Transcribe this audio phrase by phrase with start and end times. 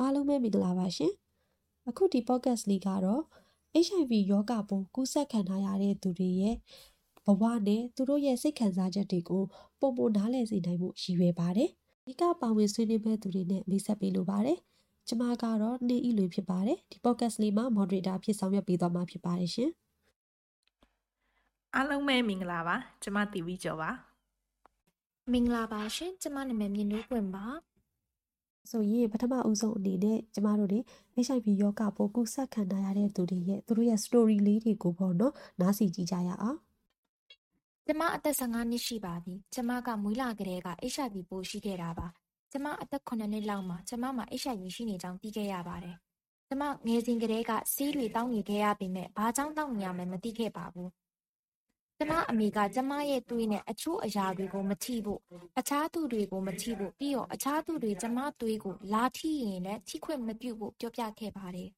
[0.00, 1.12] အားလုံးပဲမင်္ဂလာပါရှင်
[1.88, 3.22] အခုဒီ podcast လေးကတော့
[3.86, 6.56] HIV ရောဂါပိုးကူးစက်ခံထားရတဲ့သူတွေရဲ့
[7.26, 9.42] ဘဝနဲ့သူတို့ရဲ့စိတ်ခံစားချက်တွေကို
[9.80, 11.70] ပုံပုံနားလည်စေနိုင်မှုရည်ရွယ်ပါတယ်
[12.06, 14.58] ဒီကပါဝင်ဆွေးနွေးမဲ့သူတွေနဲ့မိတ်ဆက်ပေးလိုပါတယ်
[15.08, 19.70] ကျမကတော့နေဤလွင်ဖြစ်ပါတယ်ဒီ podcast လေးမှာ moderator ဖြစ်ဆောင်ရွက်ပေးသွားမှာဖြစ်ပါတယ်ရှင်
[21.74, 23.90] အားလုံးပဲမင်္ဂလာပါကျမတီဗီကျော်ပါ
[25.32, 27.46] မင်္ဂလာပါရှင်ကျမနာမည်မြင့်နိုးပွင့်ပါ
[28.70, 30.80] ဆိုရင်ပထမဦးဆုံးအနေနဲ့ကျမတို့တွေ
[31.26, 36.58] HIV ရောဂါပိုးကူးစက်ခံရတဲ့သူတွေရဲ့သူတို့ရဲ့ story လေးတွေကိုပေါ့နော်နားစီကြည့်ကြရအောင်
[37.86, 42.06] ကျမအသက်15နှစ်ရှိပါပြီကျမကမွေးလာကလေးက HIV ပိုးရှိခဲ့တာပါ
[42.52, 45.96] ကျမအသက်9နှစ်လောက်မှာကျမမှာ HIV ရှိနေကြောင်းသိခဲ့ရပါတယ်
[46.48, 50.90] ကျမငယ်စဉ်ကလေးကဆေးတွေတောင်းနေခဲ့ရပေမဲ့ဘာကြောင့်တောင်းနေရမှန်းမသိခဲ့ပါဘူး
[51.98, 55.20] ကျမအမေက ကျမရဲ့သွေးနဲ့ အချို့အရာတွေကို မထိဖို့
[55.58, 61.68] အခြားသူတွေကို မထိဖို့ ပြီးတော့ အခြားသူတွေ ကျမသွေးကို လာထိရင်လည်း ထိခွင့်မပြုဖို့ ပြောပြခဲ့ပါတယ်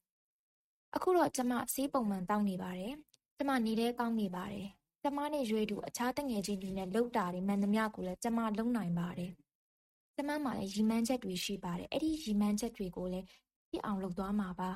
[0.97, 2.93] ။အခုတော့ ကျမ ဆေးပုံမှန်တောင်းနေပါတယ်။
[3.37, 4.67] ကျမ နေတဲ့ကောင်းနေပါတယ်။
[5.03, 9.31] ကျမနဲ့ရွေးတူ အခြားတငယ်ချင်းတွေနဲ့လှုပ်တာတွေ မှန်သမျှကိုလည်း ကျမ လုံနိုင်ပါတယ်။
[10.17, 13.27] ကျမမှာလည်းရီမန်းချက်တွေ ရှိပါတယ်။အဲ့ဒီရီမန်းချက်တွေကိုလည်း
[13.71, 14.71] ပြအောင် လုပ်သွားမှာပါ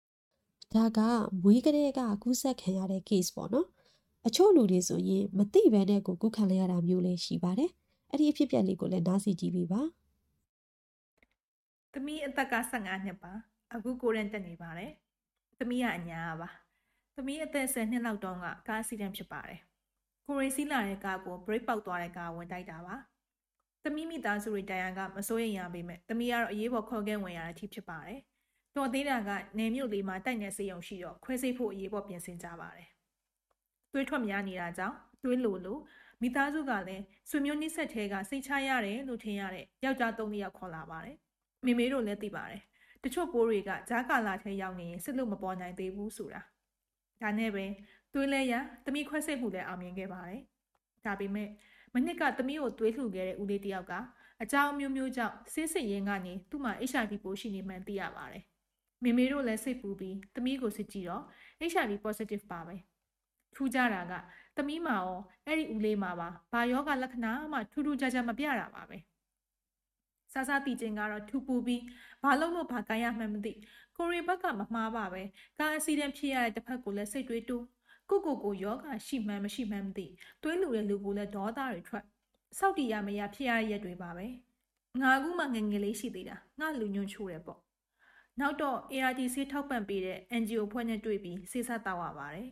[0.74, 0.98] ။ဒါက
[1.42, 3.68] မွေးကလေးက ကူးဆက်ခံရတဲ့ case ပေါ့နော်။
[4.26, 7.70] အချို့လူတွေဆိုရင်မသိဘဲနဲ့ကိုကုခံလိုက်ရတာမျိုးလည်းရှိပါတယ်
[8.10, 9.82] အဲ့ဒီအဖြစ်အပျက်လေးကိုလည်းနားစီကြည့်ပေးပါ
[11.92, 13.32] သမီးအသက်က15နှစ်ပါ
[13.74, 14.92] အခုကိုရင်တက်နေပါတယ်
[15.58, 16.48] သမီးကအညာပါ
[17.16, 19.60] သမီးအသက်10နှစ်လောက်တုန်းကကားအက်ဆီဒန့်ဖြစ်ပါတယ်
[20.26, 22.96] ကိုရီစီးလာတဲ့ကားကို brake ပေါက်သွားတဲ့ကားဝင်တိုက်တာပါ
[23.84, 28.20] သမီးမိသားစုတွေတိုင်ရန်ကမစိုးရိမ်ရပေမဲ့သမီးကတော့အရေးပေါ်ခေါ်ခဲ့ဝင်ရတဲ့အထိဖြစ်ပါတယ်
[28.76, 32.91] တော်သေးတာကနေမြို့လေးမှာတိုက်နေစေုံရှိတော့ခွဲစိတ်ဖို့အရေးပေါ်ပြင်ဆင်ကြပါတယ်
[33.92, 35.78] သွေးထွက်များနေတာကြောင့်သွေးလိုလို
[36.22, 41.16] မိသားစုကလည်းဆွေမျိုးနှိဆက်ထဲကစိတ်ချရတယ်လို့ထင်ရတဲ့ယောက်ျားသုံးယောက်ခေါ်လာပါတယ်။
[41.66, 42.62] မိမေတို့လည်းသိပါတယ်။
[43.04, 46.42] တချို့ပိုးတွေကဂျားကာလာထဲရောက်နေရင်စစ်လို့မပေါ်နိုင်သေးဘူးဆိုတာ။
[47.22, 47.64] ဒါနဲ့ပဲ
[48.12, 50.40] သွေးလဲရသမီးခွဲစိတ်မှုလည်းအောင်မြင်ခဲ့ပါတယ်။
[51.04, 51.48] ဒါပေမဲ့
[51.94, 53.92] မနစ်ကသမီးကိုသွေးလှူခဲ့တဲ့ဦးလေးတယောက်က
[54.42, 58.44] အကြောင်းမျိုးမျိုးကြောင့်ဆေးစစ်ရင်းကနေသူ့မှာ HIV ပိုးရှိနေမှန်းသိရပါတယ်။
[59.02, 61.22] မိမေတို့လည်းစိတ်ပူပြီးသမီးကိုစစ်ကြည့်တော့
[61.70, 62.76] HIV positive ပါပဲ။
[63.54, 64.12] ထူးကြတာက
[64.56, 68.98] သမီးမှာရောအဲ့ဒီဦးလေးမှာပါဘာယောဂလက္ခဏာမှထူးထူးခြားခြားမပြတာပါပဲ
[70.32, 71.82] ဆာဆာတီချင်းကတော့ထူပူပြီး
[72.22, 73.52] ဘာလုံးလို့ဘာကိုင်းရမှန်းမသိ
[73.96, 75.22] ကိုရီဘက်ကမမှားပါပဲ
[75.58, 77.64] ကားအစီဒန့်ဖြစ်ရတဲ့တစ်ဖက်ကိုလည်းစိတ်တွေးတူး
[78.10, 80.06] ကိုကိုကိုယောဂရှိမှန်းမရှိမှန်းမသိ
[80.42, 82.04] သွေးလူတဲ့လူကိုလည်းဒေါသတွေထွက်
[82.58, 84.26] စောက်တီရမရဖြစ်ရတဲ့ရက်တွေပါပဲ
[85.02, 87.60] ငါကူးမှငငယ်လေးရှိသေးတာငါလူညွန့်ချိုးတယ်ပေါ့
[88.40, 92.48] နောက်တော့ ART ဆေးထောက်ပံ့ပေးတဲ့ NGO ဖွဲ့နဲ့တွေ့ပြီးဆေးဆက်တောက်ရပါတယ်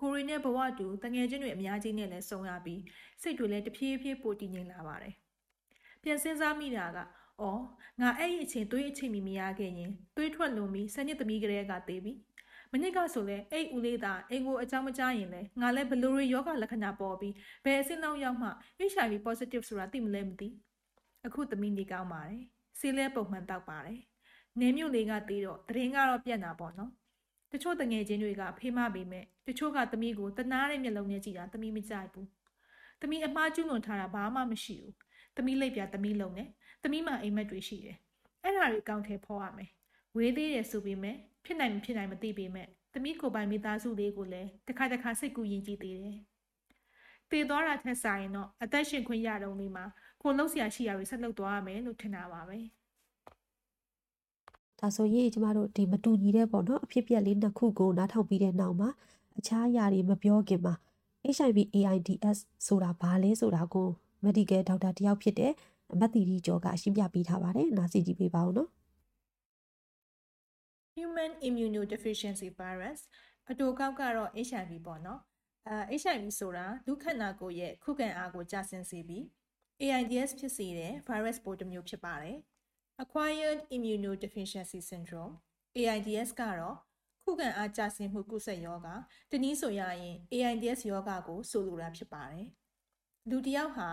[0.00, 2.80] ကိုရီနဲ့ဘဝတူတငယ်ချင်းတွေအများကြီးနဲ့လည်းဆုံရပြီး
[3.22, 5.14] စိတ်တွေလည်းတဖြည်းဖြည်းပိုတည်ငြိမ်လာပါတယ်။
[6.02, 6.98] ပြန်စဉ်းစားမိတာက
[7.40, 7.62] အော်
[8.00, 12.12] ငါအဲ့ဒီအချိန်သွေးအချိန်မီမရခဲ့ရင်သွေးထွက်လွန်ပြီးဆယ်နှစ်သမီးကလေးကတေးပြီ။
[12.72, 18.48] မနစ်ကဆိုလဲအဲ့ဦးလေးသာအိမ်ကိုအကြောင်းမကြားရင်လဲငါလည်းဘလိုရီယောဂလက္ခဏာပေါ်ပြီးဘယ်အဆင့်လောက်ရောက်မှ
[18.92, 20.48] HIV positive ဆိုတာသိမလဲမသိ။
[21.26, 22.42] အခုသမီးနေကောင်းပါတယ်။
[22.78, 24.00] ဆေးလဲပုံမှန်တောက်ပါတယ်။
[24.60, 26.92] နေမြို့လေးကတေးတော့တရင်ကတော့ပြက်တာပေါ့နော်။
[27.52, 32.28] တချို့တငယ်ချင်းတွေကဖေးမပေမဲ့တချို့ကသမီးကိုတနာတဲ့မျက်လုံးနဲ့ကြည့်တာသမီးမကြိုက်ဘူး
[33.00, 34.94] သမီးအမှားကျူးလွန်ထားတာဘာမှမရှိဘူး
[35.36, 36.48] သမီးလိပ်ပြသမီးလုံးနဲ့
[36.82, 37.96] သမီးမှအိမ်မက်တွေရှိတယ်
[38.42, 39.70] အဲ့ဒါတွေအကောင့်ထဲဖော်ရမယ်
[40.16, 46.18] ဝေးသေးတယ်ဆိုပေမဲ့ဖြစ်နိုင်မဖြစ်နိုင်မသိပေမဲ့သမီးကိုပိုင်မိသားစုလေးကိုလည်းတစ်ခါတစ်ခါစိတ်ကူးရင်ကြည့်သေးတယ်
[47.30, 49.84] တည်သွားတာထက်ဆိုင်တော့အသက်ရှင်ခွင့်ရတော့လေးမှာ
[50.22, 52.58] ကိုလှုပ်ရှားရှိရတွေဆက်လုပ်သွားရမယ်လို့ထင်တာပါပဲ။
[54.80, 58.88] ဒါဆိုရင်ကျမတို့ဒီမတူညီတဲ့ပေါ့နော်အဖြစ်ပြက်လေးနှစ်ခုကိုနားထောင်ပြီးတဲ့နောက်မှာ
[59.38, 60.74] အခြားအရာတွေမပြောခင်မှာ
[61.36, 63.88] HIV AIDS ဆိုတာဘာလဲဆိုတာကို
[64.24, 65.52] medical doctor တယောက်ဖြစ်တဲ့
[66.00, 68.68] မတ်တီဒီကျော်ကရှင်းပြပေးထားပါတယ်နားစီကြည့်ပေးပါဦးနော်
[70.96, 73.00] Human Immunodeficiency Virus
[73.50, 75.20] အတူကောက်ကတော့ HIV ပေါ့နော်
[75.68, 79.24] အဲ HIV ဆိုတာဒုက္ခနာကိုရဲ့ခုခံအားကိုကျဆင်းစေပြီး
[79.82, 82.38] AIDS ဖြစ်စေတဲ့ virus ပိုးတစ်မျိုးဖြစ်ပါတယ်
[82.98, 85.34] Acquired Immunodeficiency Syndrome
[85.76, 86.76] AIDS ကတော့
[87.22, 88.88] ခုခံအားကျဆင်းမှုကုသယောဂ
[89.30, 92.48] တနည်းဆိုရရင် AIDS ယောဂကိုဆိုလိုတာဖြစ်ပါတယ်။
[93.30, 93.88] လူတစ်ယောက်ဟာ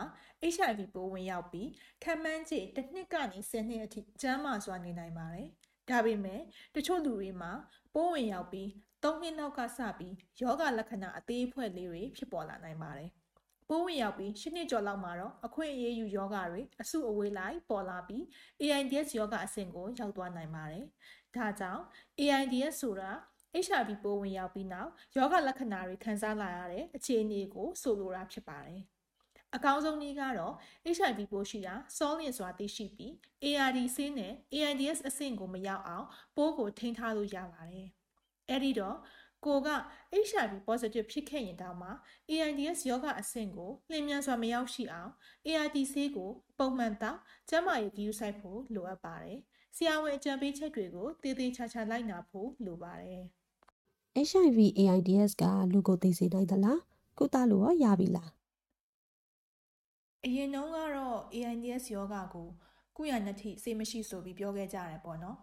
[0.53, 1.69] HIV ပိုးဝင်ရောက်ပြီး
[2.03, 5.47] ခံမှန်းခြေတစ်နှစ်ကနေ10နှစ်အထိကျန်းမာစွာနေနိုင်ပါတယ်။
[5.89, 6.41] ဒါပေမဲ့
[6.75, 7.51] တချို့လူတွေမှာ
[7.93, 8.67] ပိုးဝင်ရောက်ပြီး
[9.03, 13.11] 3နှစ်နောက်ကစပြီးယောဂလက္ခဏာအသေးအဖွဲလေးတွေဖြစ်ပေါ်လာနိုင်ပါတယ်။
[13.73, 18.23] ပိုးဝင်ရောက်ပြီးရှစ်နှစ်ကျော်လောက်မှာတော့အခွင့်အရေးယူယောဂတွေအဆုအဝေးလိုက်ပေါ်လာပြီး
[18.61, 20.85] AIDS ယောဂအဆင့်ကိုရောက်သွားနိုင်ပါတယ်။
[21.35, 21.83] ဒါကြောင့်
[22.19, 23.11] AIDS ဆိုတာ
[23.65, 28.81] HIV ပိုးဝင်ရောက်ပြီးနောက်ယောဂလက္ခဏာတွေခံစားလာရတဲ့အခြေအနေကိုဆိုလိုတာဖြစ်ပါတယ်။
[29.55, 30.55] အကောင်းဆုံးနည်းကတော့
[30.95, 33.11] HIV ပိုးရှိတာစောလင့်စွာသိရှိပြီး
[33.43, 37.87] ARD ဆေးနဲ့ AIDS အဆင့်ကိုမရောက်အောင်ပိုးကိုထိန်းထားလို့ရပါတယ်။
[38.49, 38.97] အဲဒီတော့
[39.45, 39.69] ကိုက
[40.27, 41.89] HIV positive ဖြစ်ခဲ့ရင်တောင်မှ
[42.31, 45.11] AIDS ရောဂါအဆင့်ကိုလျင်မြန်စွာမရောက်ရှိအောင်
[45.47, 47.19] ART ဆေးကိုပုံမှန်တောက်
[47.49, 49.39] ကျန်းမာရေးဂရုစိုက်ဖို့လိုအပ်ပါတယ်။
[49.75, 53.23] ဆရာဝန်အကြံပေးချက်တွေကိုတည်တည်ချာချာလိုက်နာဖို့လိုပါတယ်။
[54.29, 55.43] HIV AIDS က
[55.73, 56.79] လူကိုသိစေနိုင်သလား
[57.17, 58.29] ကုသလို့ရောရပြီလား
[60.25, 62.47] အရင်တုန်းကတော့ AIDS ယောဂါကို
[62.97, 65.37] ကုရနှစ်ထိစေမရှိဆိုပြီးပြောခဲ့ကြတယ်ပေါ့နော်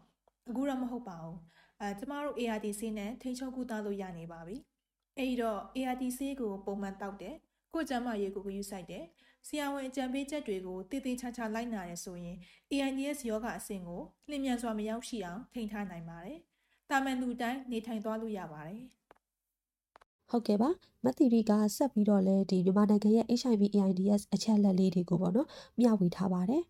[0.49, 1.39] အခုတော့မဟုတ်ပါဘူး
[1.81, 4.57] အဲကျမတို့ ART ဆေးနဲ့ထိန်းချုပ်ကုသလို့ရနေပါပြီ
[5.19, 7.35] အဲဒီတော့ ART ဆေးကိုပုံမှန်တောက်တယ်
[7.75, 9.05] ကိုကျမ်းမာရေးကိုဂရုစိုက်တယ်
[9.47, 12.37] ဆရာဝန်အကြံပေးချက်တွေကိုတည်တည်ချာချာလိုက်နာရဆိုရင်
[12.73, 16.39] AIDS ယောဂအဆင့်ကိုလျင်မြန်စွာမရောက်ရှိအောင်ထိန်းထားနိုင်ပါတယ်။
[16.91, 18.83] တာမန်လူတိုင်းနေထိုင်သွားလို့ရပါတယ်။
[20.31, 20.71] ဟုတ်ကဲ့ပါ
[21.05, 25.49] မသီရီကဆက်ပြီးတော့လဲဒီမြန်မာနိုင်ငံရဲ့ HIV AIDS အချက်လက်လေးတွေကိုပေါ့နော်
[25.81, 26.63] မျှဝေထားပါတယ်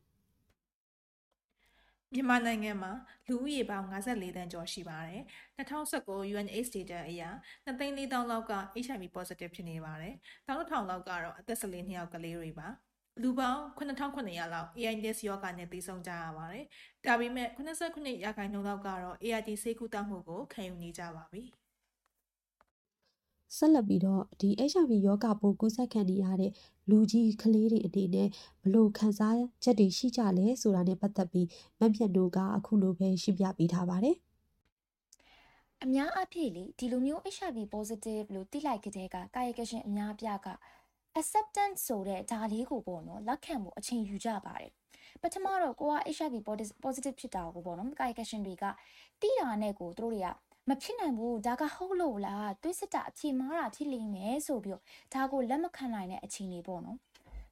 [2.14, 2.92] မြန်မာနိုင်ငံမှာ
[3.28, 5.22] လူဦးရေပေါင်း54တန်းကျော်ရှိပါတယ်။
[5.58, 7.22] 2019 UNAIDS data အရ
[7.66, 8.52] 2,400,000လောက်က
[8.84, 10.14] HIV positive ဖြစ်နေပါတယ်။
[10.48, 12.68] 1000လောက်ကတော့အသက်14နှစ်အောက်ကလေးတွေပါ။
[13.22, 16.64] လူပေါင်း9900လောက် AIDS ရောဂါနဲ့သေဆုံးကြရပါတယ်။
[17.06, 21.44] ဒါပေမဲ့89ရာခိုင်နှုန်းလောက်ကတော့ ART ဆေးကုသမှုကိုခံယူနေကြပါပြီ။
[23.56, 26.52] ဆက်လက်ပြီးတော့ဒီ HIV ရောဂါပိုးကူးစက်ခံနေရတဲ့
[26.90, 28.28] လူကြီးကလေးတွေအနေနဲ့
[28.62, 31.48] ဘလို့ခံစားချက်တွေရှိကြလဲဆိုတာနဲ့ပတ်သက်ပြီး
[31.78, 34.16] မက်မြတ်တို့ကအခုလိုပဲရှင်းပြပေးထားပါတယ်
[35.84, 40.48] အများအပြည့်လေဒီလိုမျိုး HIV positive လို့သိလိုက်ကြတဲ့ကကာယကရှင်အများအပြားက
[41.20, 44.72] acceptance ဆိုတဲ့ဒါလေးကိုပေါ့နော်လက်ခံဖို့အချိန်ယူကြပါတယ်
[45.22, 46.34] ပထမတော့ကိုက HIV
[46.84, 48.64] positive ဖြစ်တာကိုပေါ့နော်ကာယကရှင်တွေက
[49.20, 50.28] တိတာနဲ့ကိုသူတို့တွေက
[50.68, 54.82] မဖြစ်နိုင်ဘူးဒါကဟုတ်လို့လားသွေးစစ်တာအဖြေမှားတာဖြစ်လိမ့်မယ်ဆိုပြီးတော့
[55.14, 56.98] ဒါကိုလက်မခံနိုင်တဲ့အခြေအနေပေါ့နော်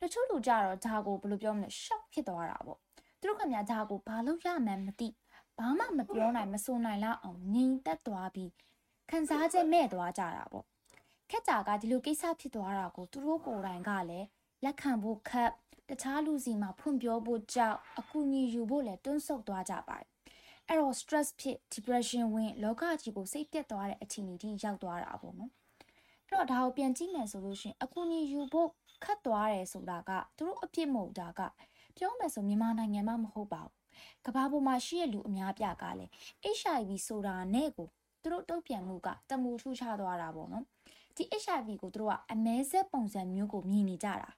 [0.01, 2.79] တချို့လူကြတော့ဒါကိုဘယ်လိုပြောမလဲ shock ဖြစ်သွားတာပေါ့
[3.21, 5.09] သူတို့ခင်ဗျာဒါကိုဘာလို့ရမှန်းမသိ
[5.59, 8.51] ဘာမှမပြောနိုင်မဆိုနိုင်လောက်အောင်ငြိမ်သက်သွားပြီး
[9.11, 10.65] ခံစားချက်မဲ့သွားကြတာပေါ့
[11.31, 14.27] ခက်တာကဒီလိုကိစ္စဖြစ်သွားတာကိုသူတို့ကိုယ်တိုင်ကလည်း
[14.65, 15.51] လက်ခံဖို့ခက်
[15.89, 20.09] တခြားလူစီမှာဖွင့်ပြောဖို့ကြောက်အကူအညီယူဖို့လည်းတွန်းဆုတ်သွားကြပါတယ်
[20.69, 25.53] အဲ့တော့ stress ဖြစ် depression ဝင်လောကကြီးကိုစိတ်ပြတ်သွားတဲ့အခြေအနေထိရောက်သွားတာပေါ့နော်
[26.29, 28.69] အဲ့တော့ဒါကိုပြန်ကြည့်မယ်ဆိုလို့ရှိရင်အကူအညီယူဖို့
[29.05, 31.41] ခတ်သွားတယ်ဆိုတာကသူတို့အပြစ်မဟုတ်တာက
[31.97, 33.75] ပြောမယ်ဆိုမြန်မာနိုင်ငံမှာမဟုတ်ပါဘူး
[34.27, 36.11] ကဘာပေါ်မှာရှိရလူအများပြကလည်း
[36.59, 37.89] HIV ဆိုတာနဲ့ကို
[38.23, 40.65] သူတို့တုံ့ပြန်မှုကတမူထူးခြားသွားတာပေါ့နော်
[41.17, 44.31] ဒီ HIV ကိုသူတို့ကအမဲဆက်ပုံစံမျိုးကိုမြင်နေကြတာ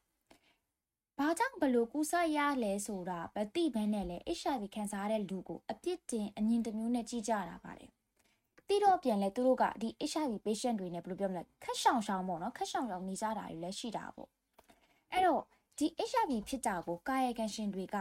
[1.22, 7.90] ဘာကြောင့်ဘလို့ကူးစက်ရလဲဆိုတာမသိဘဲနဲ့လေ HIV ခံစားရတဲ့လူကိုအပြစ်တင်အမြင်တစ်မျိုးနဲ့ကြည့်ကြတာပါတယ်။
[8.68, 14.28] တိတော့ပြန်လဲသူတို့ကဒီ HIV patient တွေနဲ့ဘယ်လိုပြောမလဲခက်ရှောင်ရှောင်ပေါ့နော်ခက်ရှောင်ရှောင်နေကြတာတွေလည်းရှိတာပေါ့။
[15.12, 15.42] အဲ့တော့
[15.78, 17.96] ဒီ HIV ဖြစ်တာကိုကာယကံရှင်တွေက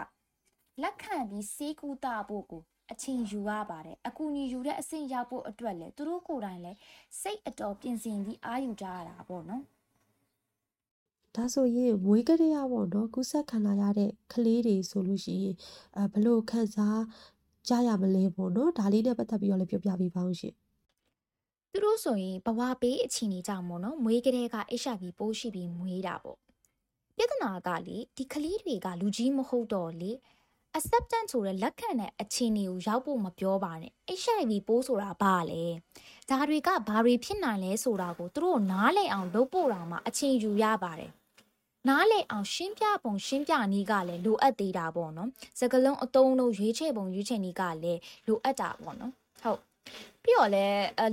[0.81, 2.61] လက်ခံပြီးစေးကူတာဖို့ကို
[2.91, 6.77] အချင်းယူရပါတယ်အကူအညီယူတဲ့အဆင့်ရောက်ဖို့အတွက်လည်းသူတို့ကိုယ်တိုင်လည်း
[7.21, 9.63] စိတ်အတော်ပြင်ဆင်ပြီးအာယူကြရတာပေါ့နော်။
[11.39, 15.55] ဒါဆိုရင်မွေးကလေးရပေါ့နော်ကူးစက်ခံလာရတဲ့ကလေးတွေဆိုလို့ရှိရင်
[15.97, 17.01] အဲဘလို့ခံစား
[17.67, 20.53] ကြရမလဲပေါ့နော်ဒါလေးနဲ့ပတ်သက်ပြီးတော့လည်းပြောပြပေးပါဦးရှင်
[21.71, 26.37] သူတို့ဆိုရင်ဘဝပေးအချိန်ကြီးကြောင့်ပေါ့နော်မွေးကလေးက HIV ပိုးရှိပြီးမွေးတာပေါ့
[27.17, 30.11] ပြဿနာကလေဒီကလေးတွေကလူကြီးမဟုတ်တော့လေ
[30.77, 35.63] acceptance ဆိုတဲ့လက်ခံတဲ့အခြေအနေကိုရောက်ဖို့မပြောပါနဲ့ HIV ပိုးဆိုတာဘာလဲ
[36.29, 41.11] ဒါတွေကဘာတွေဖြစ်နိုင်လဲဆိုတာကိုသူတို့နားလည်အောင်လုပ်ဖို့တောင်မှအချိန်ယူရပါတယ်
[41.89, 45.29] နားလေအောင်ရှင်းပြပုံရှင်းပြနည်းကလည်းလိုအပ်သေးတာပေါ့နော်
[45.59, 49.59] စကလုံးအတုံးတို့ရွေးချယ်ပုံရွေးချယ်နည်းကလည်းလိုအပ်တာပေါ့နော်ဟုတ်
[50.23, 50.65] ပြီးတော့လဲ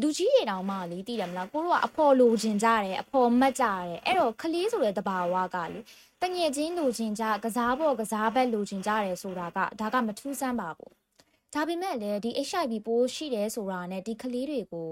[0.02, 5.80] လူကြီးတွေတောင်မှလေသိတယ်မလားကိုတို့ကအဖော်လိုချင်ကြတယ်အဖော်မတ်ကြတယ်အဲ့တော့ခလေးဆိုတဲ့တဘာဝကလေ
[6.23, 10.92] တငယ်ချင်းလိုချင်ကြကစားဖို့ကစားဘက်လိုချင်ကြတယ်ဆိုတာကဒါကမထူးဆန်းပါဘူး
[11.54, 14.90] ဒါပေမဲ့လည်းဒီ HIV ပိုးရှိတယ်ဆိုတာနဲ့ဒီကလေးတွေကို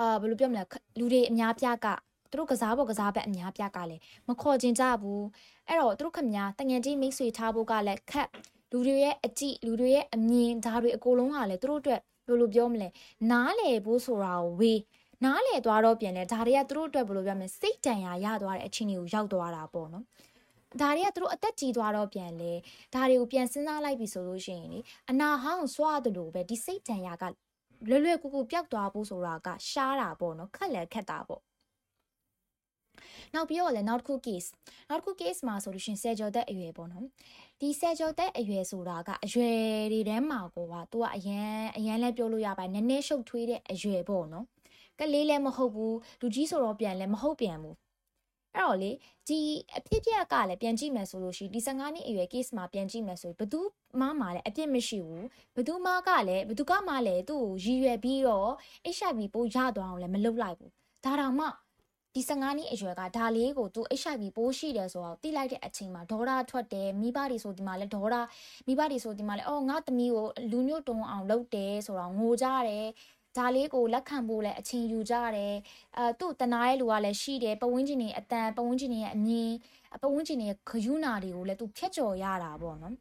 [0.00, 0.62] အာဘယ်လိုပြောမလဲ
[0.98, 1.86] လူတွေအများပြားက
[2.30, 5.24] သူတို့ကစားဖို့ကစားဘက်အများပြကလည်းမခေါ်ကျင်ကြဘူး
[5.68, 8.28] အဲ့တော့သူတို့ခမညာတငယ်ချင်းမိတ်ဆွေထားဖို့ကလည်းခက်
[8.72, 12.88] လူတွေရဲ့အကြည့်လူတွေရဲ့အမြင်ဒါတွေအကုန်လုံးကလည်းသူတို့အတွက်ဘယ်လိုပြောမလဲ
[13.30, 14.80] နားလေဖို့ဆိုတာကိုဝေး
[15.24, 20.04] နားလေသွားတော့ပြန်လဲဒါတွေကသူတို့အတွက်ဘယ်လိုပြောမလဲစိတ်တန်ရာရသွားတဲ့အချင်းတွေကိုရောက်သွားတာပေါ့နော်
[20.80, 22.52] ဒါတွေကသူတို့အသက်ကြီးသွားတော့ပြန်လဲ
[22.94, 27.24] ဒါတွေကိုပြန်စဉ်းစားလိုက်ပြီဆိုလို့ရှိရင်လေအနာဟောင်းစွားတယ်လို့ပဲဒီစိတ်တန်ရာက
[27.88, 31.42] လွယ်လွယ်ကူကူပျောက်သွားဖို့ဆိုတာကရှားတာပေါ့နော်ခက်လဲခက်တာပေါ့
[33.34, 34.48] နောက်ပြီးတော့လည်းနောက်တစ်ခု case
[34.88, 37.04] နောက်တစ်ခု case မှာဆိုလို့ရှင်ဆယ်ကျော်သက်အရွယ်ပေါ့နော်
[37.60, 39.58] ဒီဆယ်ကျော်သက်အရွယ်ဆိုတာကအရွယ်
[39.92, 44.46] တွေထဲမှာကိုကသူကအရန်အရန်လဲပြောလို့ရပါနည်းနည်းရှုပ်ထွေးတဲ့အရွယ်ပေါ့နော်
[44.98, 47.76] ကလေးလည်းမဟုတ်ဘူးလူကြီးဆိုတော့ပြန်လည်းမဟုတ်ပြန်ဘူး
[48.54, 48.90] အဲ့တော့လေ
[49.28, 49.40] ဒီ
[49.76, 53.60] အဖြစ်ပြက်ကလည်းပြန်ကြည့်မယ်ဆိုလို့ရှိရင်ဒီ15နှစ်အရွယ် case မှာပြန်ကြည့်မယ်ဆိုရင်ဘသူ
[54.00, 55.26] မှမှလည်းအပြစ်မရှိဘူး
[55.56, 58.50] ဘသူမှကလည်းဘသူကမှလည်းသူ့ကိုရည်ရွယ်ပြီးတော့
[58.96, 60.70] HIV ပိုးရသွားအောင်လည်းမလုပ်လိုက်ဘူး
[61.04, 61.46] ဒါတောင်မှ
[62.14, 68.14] ဒီ15နှစ်အရွယ်ကဒါလေးကိုသူ HIV ပိုးရှိတယ်ဆိုတော့တိလိုက်တဲ့အချိန်မှာဒေါရထွက်တယ်မိဘတွေဆိုဒီမှာလဲဒေါရ
[68.66, 72.86] မိဘတွေဆိုဒီမှာလဲအော်ငါသမီးကိုလူညွတ်တုံအောင်လုပ်တယ်ဆိုတော့ငိုကြတယ်
[73.36, 75.54] ဒါလေးကိုလက်ခံဖို့လဲအချိန်ယူကြတယ်
[75.96, 79.52] အဲသူ့တနာရဲ့လူကလည်းရှိတယ်ပဝင်းကျင်နေအတန်ပဝင်းကျင်နေရဲ့အမြင်
[80.02, 82.94] ပဝင်းကျင်နေရဲ့ခယူနာတွေကိုလည်းသူဖြတ်ကျော်ရတာပေါ့နော်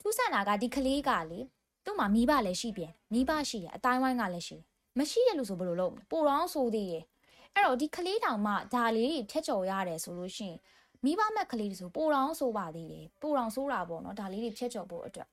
[0.00, 1.40] ထူးဆန်းတာကဒီကလေးကလေ
[1.84, 4.64] သူ့မှာမိဘလည်းရှိပြန်မိဘရှိတယ်အတိုင်းဝိုင်းကလည်းရှိတယ်
[4.98, 7.04] မရှိရလို့ဆိုဘယ်လိုလုပ်မလဲပိုတော့ဆိုသေးတယ်
[7.54, 10.58] အဲ့တော့ဒီကလေးတောင်မှဒါလေးတွေဖြတ်ကျော်ရတယ်ဆိုလို့ရှိရင်
[11.04, 15.28] မိဘမဲ့ကလေးတွေဆိုပိုတောင်ဆိုပါသေးတယ်ပိုတောင်ဆိုးတာပေါ့နော်ဒါလေးတွေဖြတ်ကျော်ဖို့အတွက်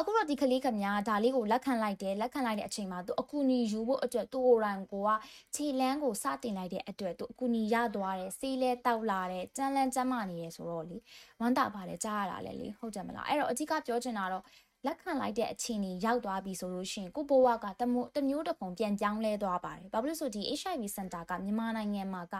[0.00, 5.10] အခုတော့ဒီကလေးကများဒါလေးကိုလက်ခံလိုက်တယ်လက်ခံလိုက်တဲ့အချိန်မှာသူအကူအညီယူဖို့အတွက်သူ့ကိုယ်တိုင်ကိုက
[5.54, 10.98] ခြေလန်းကိုစတင်လိုက်တဲ့အတွက်သူအကူအညီရသွားတယ်စေးလဲတောက်လာတယ်ကြမ်းလန်းကြမ်းမာနေရဆိုတော့လေ
[11.40, 14.44] ဝမ်းတာပါတယ်ကြားရတာလေလေဟုတ်တယ်မလားအဲ့တော့အကြီးကပြောချင်တာတော့
[14.86, 22.34] လက်ခံလိုက်တဲ့အချိန်ကြီးရောက်သွားပြီဆိုလို့ရှိရင်ကိုဘိုးဝါကတမျိုးတမျိုးတစ်ပုံပြန်ပြောင်းလဲသွားပါတယ်။ဘာဖြစ်လို့ဆိုဒီ HIV Center ကမြန်မာနိုင်ငံမှာက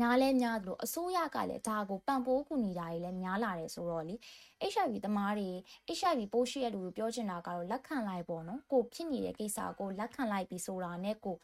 [0.00, 4.14] ညားလဲများလို့အစိုးရကလည်းဒါကိုပံ့ပိုးကူညီတာတွေလည်းများလာတယ်ဆိုတော့လေ
[4.72, 5.50] HIV သမားတွေ
[5.98, 11.36] HIV ပိုးရှိရလူတွေပြောချင်တာကတော့လက်ခံလိုက်ပေါ့နော်။ကိုဖြစ်နေတဲ့ကိစ္စကိုလက်ခံလိုက်ပြီဆိုတာနဲ့ကို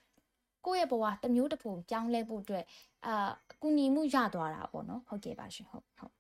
[0.67, 2.65] ကိုယ့်ရဲ့ဘဝတမျိုးတစ်ပုံပြောင်းလဲဖို့အတွက်
[3.07, 3.31] အာ
[3.63, 6.13] ကူညီမှုရသွားတာပေါ့နော်။ဟုတ်ကဲ့ပါရှင်ဟုတ်ဟုတ်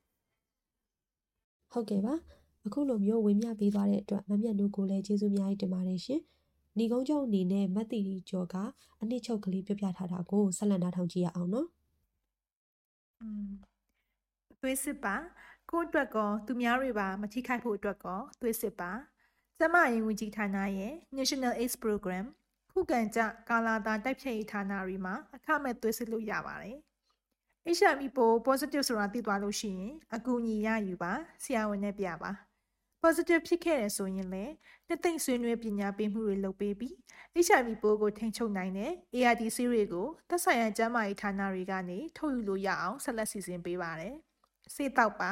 [1.72, 6.20] ဟုတ်ကဲ့ပါ အခုလိုမျိုးဝင်မြပေးသွားတဲ့အတွက်မမြတ်နိုးကိုလည်းကျေးဇူးအများကြီးတင်ပါတယ်ရှင်။
[6.78, 8.54] ညီကုန်းချုပ်အနေနဲ့မတ်တီရီကျော်က
[9.00, 11.68] အနှစ်ချုပ်ကလေးပြပြထားတာကိုဆက်လက်နားထောင်ကြည့်ရအောင်နော်
[13.20, 13.50] อืม
[14.60, 15.16] သွေးစစ်ပါ
[15.70, 18.90] ကိုယ့်အတွက်ကောသူများတွေပါမထိခိုက်ဖို့အတွက်ကောသွေးစစ်ပါ
[19.58, 22.26] ကျမရင်ဝင်ကြီးဌာနရဲ့ National AIDS Program
[22.72, 26.78] ခုခံကြကာလာတာတိုက်ဖြတ်ရေးဌာနတွေမှာအခမဲ့သွေးစစ်လို့ရပါတယ်
[27.76, 31.12] HIV ပိုး positive ဆိုတာသိသွားလို့ရှိရင်အကူအညီရယူပါ
[31.42, 32.49] ဆရာဝန်နဲ့ပြပါ
[33.02, 34.52] positive ဖြစ်ခဲ့တယ်ဆိုရင်လည်း
[34.88, 36.94] နှစ်သိမ့်ဆွေးနွေးပညာပေးမှုတွေလုပ်ပေးပြီး
[37.46, 44.14] HIV ပိုးကိုထိန်းချုပ်နိုင်တဲ့ ART ဆေးတွေကိုသက်ဆိုင်ရာကျန်းမာရေးဌာနတွေကနေထုတ်ယူလို့ရအောင်ဆက်လက်စီစဉ်ပေးပါတယ်။
[44.74, 45.30] ဆေးတောက်ပါ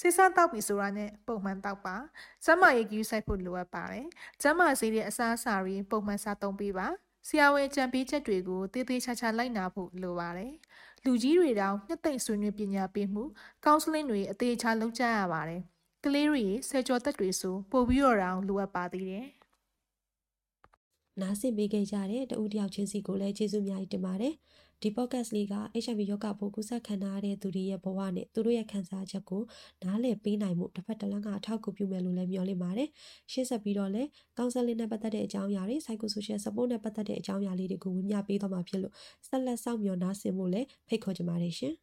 [0.00, 1.96] ဆေးစားတောက်ပြီဆိုတာနဲ့ပုံမှန်တောက်ပါ
[2.44, 4.06] ကျန်းမာရေးကြီးဆိုင်ဖို့လိုအပ်ပါတယ်။
[4.42, 6.86] ကျန်းမာဆေးတွေအစားအစာတွေပုံမှန်စားသုံးပေးပါ
[7.28, 10.52] ဆရာဝန်ကြံပေးချက်တွေကိုတည်တည်ချာချာလိုက်နာဖို့လိုပါတယ်။
[11.04, 13.24] လူကြီးတွေတောင်နှစ်သိမ့်ဆွေးနွေးပညာပေးမှု
[13.64, 15.62] counseling တွေအသေးချာလုပ်ကြရပါတယ်။
[16.04, 19.26] ကလေးတွေဆယ်ကျော်သက်တွေဆိုပို့ပြီးတော့တောင်လိုအပ်ပါသေးတယ်။
[21.20, 24.34] နားဆင်ပေးခဲ့ကြတဲ့တဦးတယောက်ချင်းစီကိုလည်းကျေးဇူးအများကြီးတင်ပါတယ်
[24.82, 29.42] ဒီ podcast လေးက HIV ရောဂါပိုးကူးစက်ခံထားရတဲ့သူတွေရဲ့ဘဝနဲ့သူတို့ရဲ့ခံစားချက်ကို
[29.82, 32.88] နားလည်ပေးနိုင်မှုတစ်ဖက်တစ်လမ်းကအထောက်အကူပြုမယ်လို့လည်းမျှော်လင့်ပါတယ်
[33.32, 38.92] ရှေ့ဆက်ပြီးတော့လည်း counseling နဲ့ပတ်သက်တဲ့အကြောင်းအရာတွေ psychosocial support နဲ့ပတ်သက်တဲ့အကြောင်းအရာလေးတွေကိုဝင်ပြပေးသွားမှာဖြစ်လို့
[39.28, 41.74] ဆက်လက်စောင့်မျှော်နားဆင်ဖို့လည်းဖိတ်ခေါ်ချင်ပါတယ်ရှင်